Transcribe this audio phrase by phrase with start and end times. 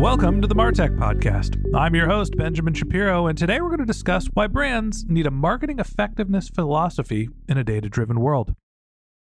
[0.00, 1.62] Welcome to the Martech Podcast.
[1.74, 5.30] I'm your host, Benjamin Shapiro, and today we're going to discuss why brands need a
[5.30, 8.54] marketing effectiveness philosophy in a data driven world.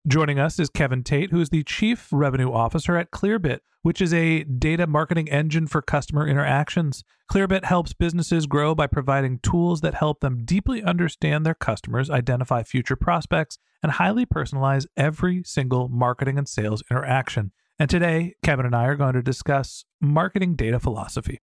[0.06, 4.14] Joining us is Kevin Tate, who is the Chief Revenue Officer at Clearbit, which is
[4.14, 7.02] a data marketing engine for customer interactions.
[7.28, 12.62] Clearbit helps businesses grow by providing tools that help them deeply understand their customers, identify
[12.62, 17.50] future prospects, and highly personalize every single marketing and sales interaction.
[17.80, 21.38] And today, Kevin and I are going to discuss marketing data philosophy.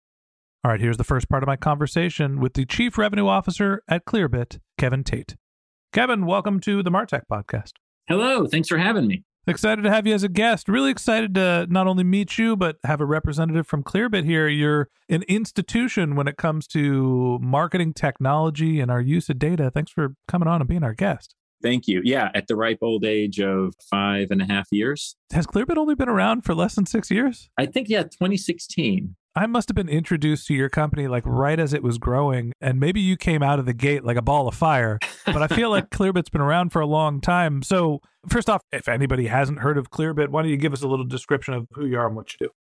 [0.65, 4.07] All right, here's the first part of my conversation with the Chief Revenue Officer at
[4.07, 5.37] Clearbit, Kevin Tate.
[5.93, 7.73] Kevin, welcome to the Martech podcast.
[8.09, 9.25] Hello, thanks for having me.
[9.47, 10.71] Excited to have you as a guest.
[10.71, 14.49] Really excited to not only meet you, but have a representative from Clearbit here.
[14.49, 19.71] You're an institution when it comes to marketing technology and our use of data.
[19.71, 21.35] Thanks for coming on and being our guest.
[21.63, 22.03] Thank you.
[22.05, 25.17] Yeah, at the ripe old age of five and a half years.
[25.33, 27.49] Has Clearbit only been around for less than six years?
[27.57, 29.15] I think, yeah, 2016.
[29.35, 32.79] I must have been introduced to your company like right as it was growing, and
[32.79, 34.99] maybe you came out of the gate like a ball of fire.
[35.25, 37.63] But I feel like Clearbit's been around for a long time.
[37.63, 40.89] So, first off, if anybody hasn't heard of Clearbit, why don't you give us a
[40.89, 42.53] little description of who you are and what you do?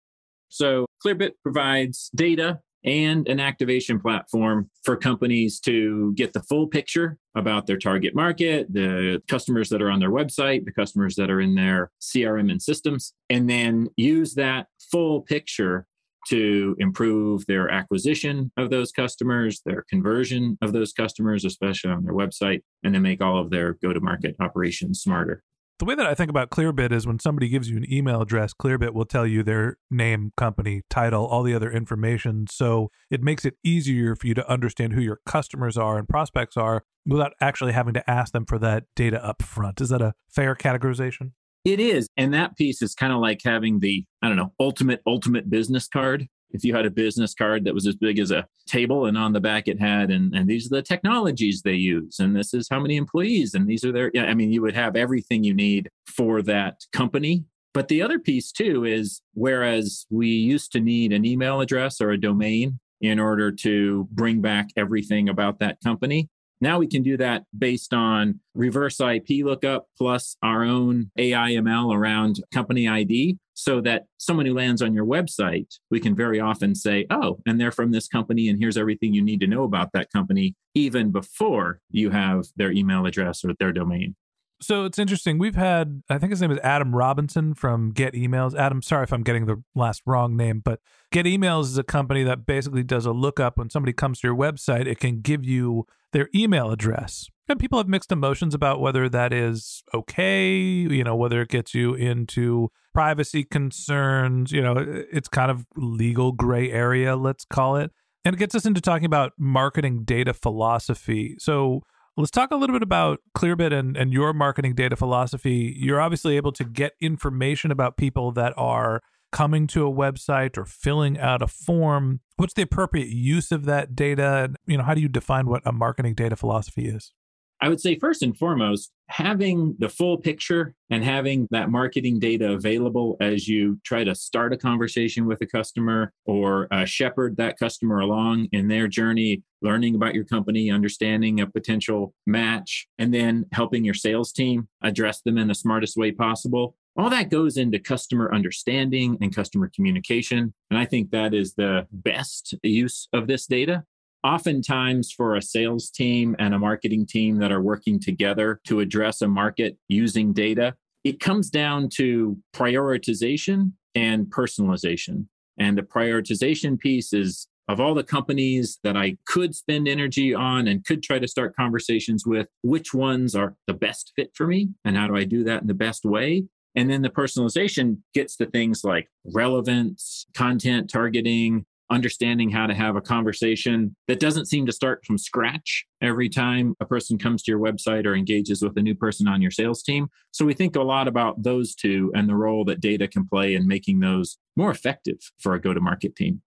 [0.47, 7.18] So, Clearbit provides data and an activation platform for companies to get the full picture
[7.36, 11.42] about their target market, the customers that are on their website, the customers that are
[11.42, 15.86] in their CRM and systems, and then use that full picture
[16.28, 22.13] to improve their acquisition of those customers, their conversion of those customers, especially on their
[22.13, 25.44] website, and then make all of their go to market operations smarter.
[25.81, 28.53] The way that I think about Clearbit is when somebody gives you an email address,
[28.53, 32.46] Clearbit will tell you their name, company, title, all the other information.
[32.52, 36.56] So it makes it easier for you to understand who your customers are and prospects
[36.56, 39.81] are without actually having to ask them for that data up front.
[39.81, 41.31] Is that a fair categorization?
[41.66, 42.08] It is.
[42.16, 45.88] And that piece is kind of like having the, I don't know, ultimate, ultimate business
[45.88, 46.28] card.
[46.53, 49.34] If you had a business card that was as big as a table and on
[49.34, 52.67] the back it had, and, and these are the technologies they use, and this is
[52.69, 55.53] how many employees, and these are their, yeah, I mean, you would have everything you
[55.53, 57.44] need for that company.
[57.73, 62.12] But the other piece too is whereas we used to need an email address or
[62.12, 66.29] a domain in order to bring back everything about that company,
[66.62, 72.39] now we can do that based on reverse IP lookup plus our own AIML around
[72.53, 77.06] company ID so that someone who lands on your website, we can very often say,
[77.12, 80.12] oh, and they're from this company, and here's everything you need to know about that
[80.12, 84.16] company, even before you have their email address or their domain.
[84.64, 85.38] So it's interesting.
[85.38, 88.58] We've had, I think his name is Adam Robinson from GetEmails.
[88.58, 90.80] Adam, sorry if I'm getting the last wrong name, but
[91.14, 94.88] GetEmails is a company that basically does a lookup when somebody comes to your website.
[94.88, 97.28] It can give you their email address.
[97.51, 101.74] And people have mixed emotions about whether that is okay, you know, whether it gets
[101.74, 104.53] you into privacy concerns.
[104.53, 104.75] You know,
[105.12, 107.92] it's kind of legal gray area, let's call it.
[108.24, 111.36] And it gets us into talking about marketing data philosophy.
[111.39, 111.81] So,
[112.18, 115.74] Let's talk a little bit about Clearbit and, and your marketing data philosophy.
[115.77, 119.01] You're obviously able to get information about people that are
[119.31, 122.19] coming to a website or filling out a form.
[122.36, 124.54] What's the appropriate use of that data?
[124.68, 127.13] You know, how do you define what a marketing data philosophy is?
[127.62, 132.54] I would say, first and foremost, having the full picture and having that marketing data
[132.54, 137.60] available as you try to start a conversation with a customer or uh, shepherd that
[137.60, 143.46] customer along in their journey, learning about your company, understanding a potential match, and then
[143.52, 146.75] helping your sales team address them in the smartest way possible.
[146.98, 150.54] All that goes into customer understanding and customer communication.
[150.69, 153.84] And I think that is the best use of this data
[154.23, 159.21] oftentimes for a sales team and a marketing team that are working together to address
[159.21, 165.25] a market using data, it comes down to prioritization and personalization.
[165.57, 170.68] And the prioritization piece is of all the companies that I could spend energy on
[170.68, 174.69] and could try to start conversations with, which ones are the best fit for me?
[174.83, 176.45] And how do I do that in the best way?
[176.75, 182.96] And then the personalization gets to things like relevance, content targeting, understanding how to have
[182.96, 187.52] a conversation that doesn't seem to start from scratch every time a person comes to
[187.52, 190.08] your website or engages with a new person on your sales team.
[190.32, 193.56] So we think a lot about those two and the role that data can play
[193.56, 196.42] in making those more effective for a go to market team.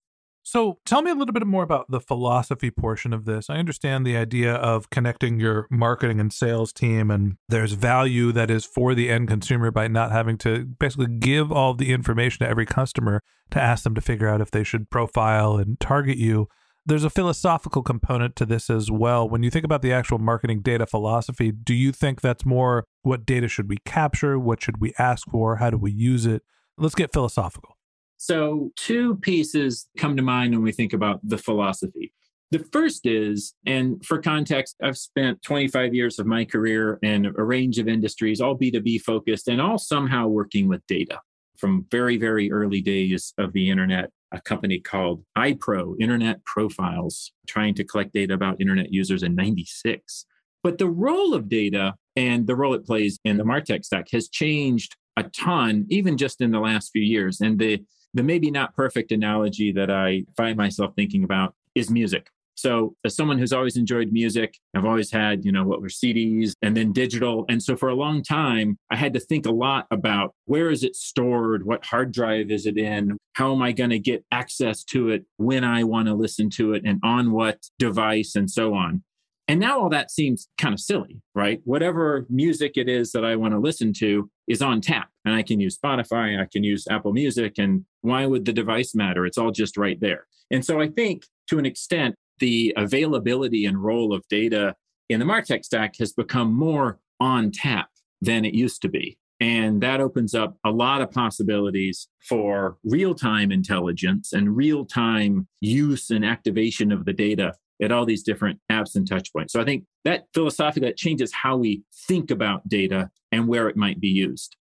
[0.44, 3.48] So tell me a little bit more about the philosophy portion of this.
[3.48, 8.50] I understand the idea of connecting your marketing and sales team, and there's value that
[8.50, 12.50] is for the end consumer by not having to basically give all the information to
[12.50, 13.22] every customer
[13.52, 16.48] to ask them to figure out if they should profile and target you.
[16.84, 19.28] There's a philosophical component to this as well.
[19.28, 23.24] When you think about the actual marketing data philosophy, do you think that's more what
[23.24, 24.36] data should we capture?
[24.36, 25.56] What should we ask for?
[25.56, 26.42] How do we use it?
[26.76, 27.76] Let's get philosophical.
[28.22, 32.12] So, two pieces come to mind when we think about the philosophy.
[32.52, 37.42] The first is, and for context, I've spent 25 years of my career in a
[37.42, 41.18] range of industries, all B2B focused, and all somehow working with data
[41.58, 44.10] from very, very early days of the internet.
[44.30, 50.26] A company called iPro, Internet Profiles, trying to collect data about internet users in 96.
[50.62, 54.28] But the role of data and the role it plays in the Martech stack has
[54.28, 57.40] changed a ton, even just in the last few years.
[57.40, 57.82] And the
[58.14, 62.28] the maybe not perfect analogy that I find myself thinking about is music.
[62.54, 66.52] So, as someone who's always enjoyed music, I've always had, you know, what were CDs
[66.60, 67.46] and then digital.
[67.48, 70.84] And so, for a long time, I had to think a lot about where is
[70.84, 71.64] it stored?
[71.64, 73.16] What hard drive is it in?
[73.32, 76.74] How am I going to get access to it when I want to listen to
[76.74, 79.02] it and on what device and so on?
[79.48, 81.60] And now all that seems kind of silly, right?
[81.64, 85.08] Whatever music it is that I want to listen to is on tap.
[85.24, 87.58] And I can use Spotify, I can use Apple Music.
[87.58, 89.24] And why would the device matter?
[89.26, 90.26] It's all just right there.
[90.50, 94.74] And so I think to an extent, the availability and role of data
[95.08, 97.88] in the Martech stack has become more on tap
[98.20, 99.18] than it used to be.
[99.40, 105.48] And that opens up a lot of possibilities for real time intelligence and real time
[105.60, 109.52] use and activation of the data at all these different apps and touch points.
[109.52, 113.76] So I think that philosophically that changes how we think about data and where it
[113.76, 114.56] might be used.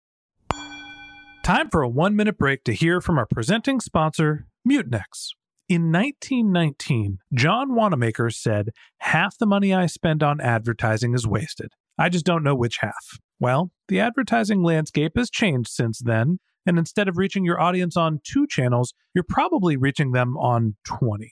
[1.44, 5.30] Time for a one minute break to hear from our presenting sponsor, Mutinex.
[5.68, 8.70] In 1919, John Wanamaker said,
[9.00, 11.74] Half the money I spend on advertising is wasted.
[11.98, 13.20] I just don't know which half.
[13.40, 18.20] Well, the advertising landscape has changed since then, and instead of reaching your audience on
[18.24, 21.32] two channels, you're probably reaching them on 20.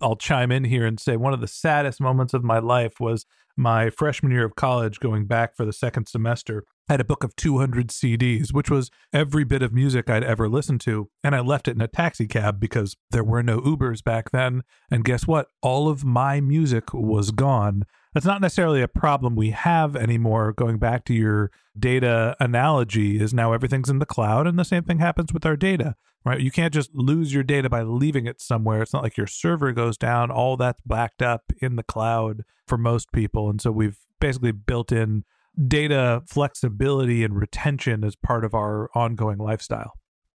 [0.00, 3.26] I'll chime in here and say one of the saddest moments of my life was
[3.56, 6.64] my freshman year of college going back for the second semester.
[6.88, 10.48] I had a book of 200 CDs, which was every bit of music I'd ever
[10.48, 11.10] listened to.
[11.24, 14.62] And I left it in a taxi cab because there were no Ubers back then.
[14.90, 15.48] And guess what?
[15.60, 17.82] All of my music was gone.
[18.18, 20.52] That's not necessarily a problem we have anymore.
[20.52, 24.82] Going back to your data analogy, is now everything's in the cloud, and the same
[24.82, 25.94] thing happens with our data,
[26.24, 26.40] right?
[26.40, 28.82] You can't just lose your data by leaving it somewhere.
[28.82, 32.76] It's not like your server goes down, all that's backed up in the cloud for
[32.76, 33.48] most people.
[33.48, 35.22] And so we've basically built in
[35.68, 39.92] data flexibility and retention as part of our ongoing lifestyle.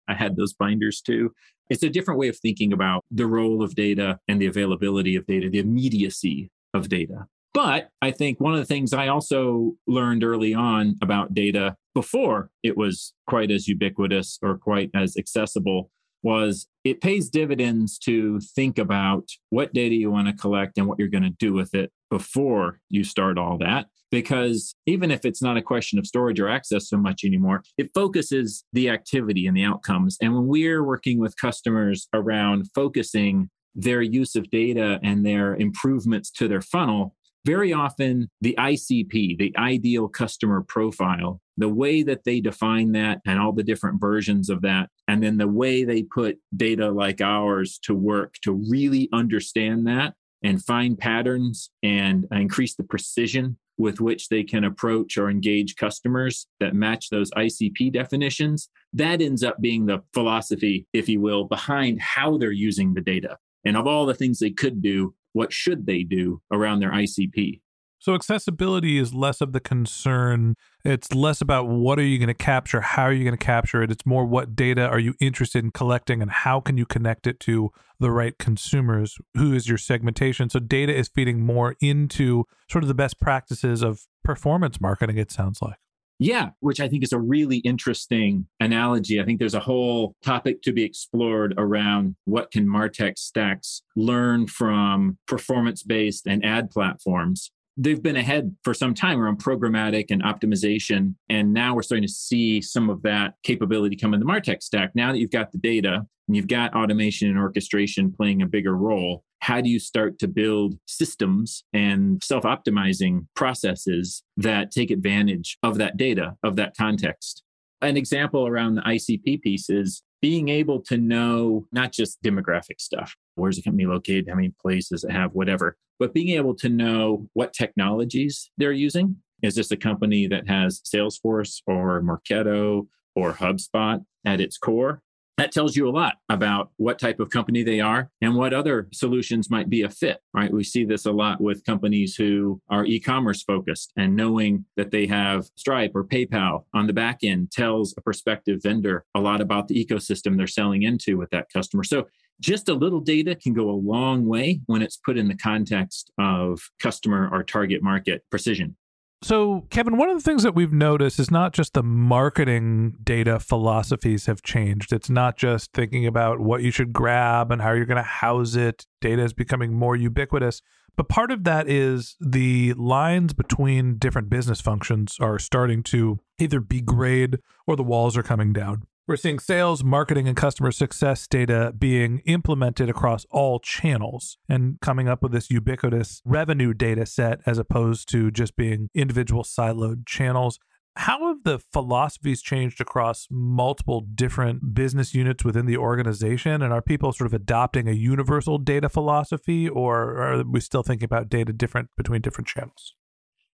[0.08, 1.34] I had those binders too.
[1.70, 5.28] It's a different way of thinking about the role of data and the availability of
[5.28, 7.28] data, the immediacy of data.
[7.54, 12.50] But I think one of the things I also learned early on about data before
[12.64, 15.92] it was quite as ubiquitous or quite as accessible
[16.24, 20.98] was it pays dividends to think about what data you want to collect and what
[20.98, 23.88] you're going to do with it before you start all that.
[24.10, 27.90] Because even if it's not a question of storage or access so much anymore, it
[27.94, 30.18] focuses the activity and the outcomes.
[30.22, 36.32] And when we're working with customers around focusing their use of data and their improvements
[36.32, 42.40] to their funnel, very often the ICP, the ideal customer profile, the way that they
[42.40, 46.38] define that and all the different versions of that, and then the way they put
[46.56, 52.76] data like ours to work to really understand that and find patterns and uh, increase
[52.76, 58.70] the precision with which they can approach or engage customers that match those ICP definitions,
[58.94, 63.38] that ends up being the philosophy, if you will, behind how they're using the data.
[63.66, 67.60] And of all the things they could do, what should they do around their ICP?
[68.04, 70.56] So accessibility is less of the concern.
[70.84, 73.82] It's less about what are you going to capture, how are you going to capture
[73.82, 73.90] it.
[73.90, 77.40] It's more what data are you interested in collecting and how can you connect it
[77.42, 77.72] to
[78.02, 79.18] the right consumers?
[79.36, 80.50] Who is your segmentation?
[80.50, 85.32] So data is feeding more into sort of the best practices of performance marketing it
[85.32, 85.78] sounds like.
[86.20, 89.20] Yeah, which I think is a really interesting analogy.
[89.20, 94.48] I think there's a whole topic to be explored around what can Martech stacks learn
[94.48, 97.52] from performance based and ad platforms.
[97.76, 101.16] They've been ahead for some time around programmatic and optimization.
[101.30, 104.92] And now we're starting to see some of that capability come in the Martech stack.
[104.94, 108.78] Now that you've got the data and you've got automation and orchestration playing a bigger
[108.78, 115.58] role, how do you start to build systems and self optimizing processes that take advantage
[115.64, 117.44] of that data, of that context?
[117.82, 123.18] An example around the ICP piece is being able to know not just demographic stuff,
[123.36, 127.28] where's the company located, how many places it have, whatever, but being able to know
[127.34, 129.18] what technologies they're using.
[129.42, 135.02] Is this a company that has Salesforce or Marketo or HubSpot at its core?
[135.38, 138.88] That tells you a lot about what type of company they are and what other
[138.94, 140.52] solutions might be a fit, right?
[140.52, 144.92] We see this a lot with companies who are e commerce focused and knowing that
[144.92, 149.42] they have Stripe or PayPal on the back end tells a prospective vendor a lot
[149.42, 151.84] about the ecosystem they're selling into with that customer.
[151.84, 152.08] So
[152.40, 156.12] just a little data can go a long way when it's put in the context
[156.20, 158.76] of customer or target market precision.
[159.24, 163.40] So, Kevin, one of the things that we've noticed is not just the marketing data
[163.40, 164.92] philosophies have changed.
[164.92, 168.56] It's not just thinking about what you should grab and how you're going to house
[168.56, 168.86] it.
[169.00, 170.62] Data is becoming more ubiquitous.
[170.98, 176.60] But part of that is the lines between different business functions are starting to either
[176.60, 178.84] degrade or the walls are coming down.
[179.06, 185.10] We're seeing sales, marketing, and customer success data being implemented across all channels and coming
[185.10, 190.58] up with this ubiquitous revenue data set as opposed to just being individual siloed channels.
[190.96, 196.62] How have the philosophies changed across multiple different business units within the organization?
[196.62, 201.06] And are people sort of adopting a universal data philosophy, or are we still thinking
[201.06, 202.96] about data different between different channels?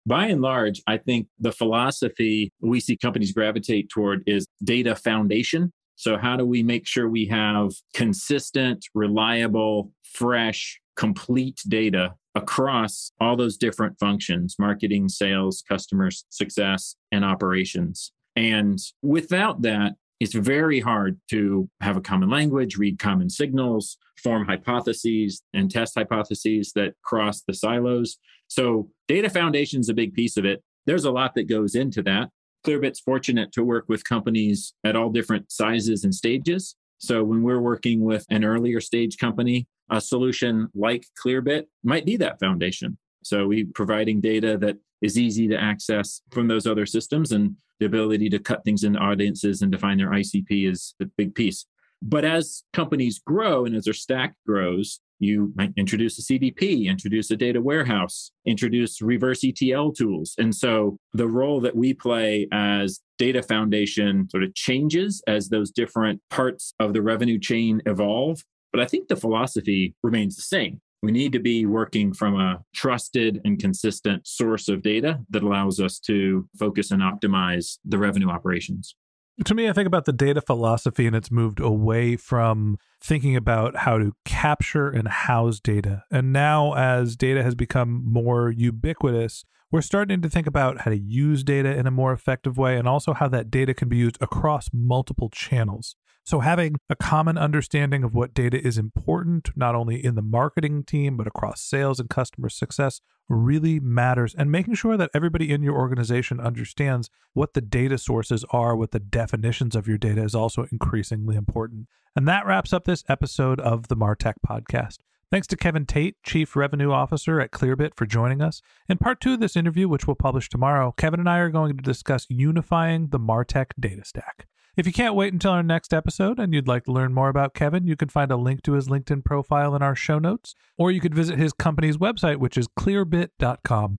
[0.06, 5.72] By and large, I think the philosophy we see companies gravitate toward is data foundation.
[5.96, 13.36] So, how do we make sure we have consistent, reliable, fresh, complete data across all
[13.36, 18.12] those different functions marketing, sales, customers, success, and operations?
[18.36, 24.44] And without that, it's very hard to have a common language, read common signals, form
[24.46, 28.18] hypotheses, and test hypotheses that cross the silos.
[28.48, 30.62] So, data foundation is a big piece of it.
[30.86, 32.30] There's a lot that goes into that.
[32.66, 36.74] Clearbit's fortunate to work with companies at all different sizes and stages.
[36.98, 42.16] So, when we're working with an earlier stage company, a solution like Clearbit might be
[42.16, 42.98] that foundation.
[43.22, 47.86] So, we providing data that is easy to access from those other systems and the
[47.86, 51.66] ability to cut things into audiences and define their ICP is a big piece.
[52.00, 57.30] But as companies grow and as their stack grows, you might introduce a CDP, introduce
[57.30, 60.34] a data warehouse, introduce reverse ETL tools.
[60.38, 65.72] And so the role that we play as data foundation sort of changes as those
[65.72, 68.44] different parts of the revenue chain evolve.
[68.72, 70.80] But I think the philosophy remains the same.
[71.02, 75.78] We need to be working from a trusted and consistent source of data that allows
[75.78, 78.96] us to focus and optimize the revenue operations.
[79.44, 83.76] To me, I think about the data philosophy and it's moved away from thinking about
[83.76, 86.02] how to capture and house data.
[86.10, 90.98] And now, as data has become more ubiquitous, we're starting to think about how to
[90.98, 94.18] use data in a more effective way and also how that data can be used
[94.20, 95.94] across multiple channels.
[96.28, 100.84] So, having a common understanding of what data is important, not only in the marketing
[100.84, 104.34] team, but across sales and customer success, really matters.
[104.34, 108.90] And making sure that everybody in your organization understands what the data sources are, what
[108.90, 111.86] the definitions of your data is also increasingly important.
[112.14, 114.98] And that wraps up this episode of the Martech podcast.
[115.30, 118.60] Thanks to Kevin Tate, Chief Revenue Officer at Clearbit, for joining us.
[118.86, 121.74] In part two of this interview, which we'll publish tomorrow, Kevin and I are going
[121.74, 124.46] to discuss unifying the Martech data stack.
[124.78, 127.52] If you can't wait until our next episode and you'd like to learn more about
[127.52, 130.92] Kevin, you can find a link to his LinkedIn profile in our show notes, or
[130.92, 133.98] you could visit his company's website, which is clearbit.com.